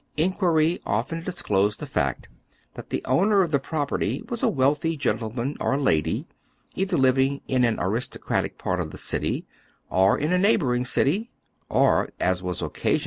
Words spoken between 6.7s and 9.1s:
either living in an aristocratic part of the